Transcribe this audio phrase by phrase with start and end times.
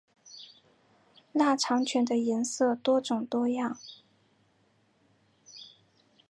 [1.31, 3.77] 腊肠犬的颜色多种多样。